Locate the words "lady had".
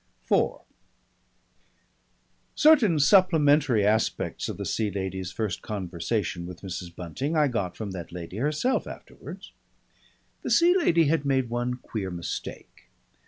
10.75-11.23